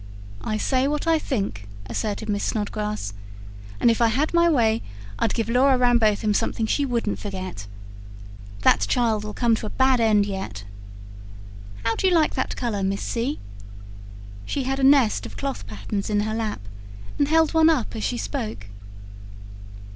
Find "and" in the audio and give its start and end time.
3.79-3.91, 17.19-17.27